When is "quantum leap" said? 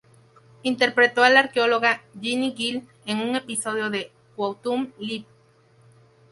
4.35-5.25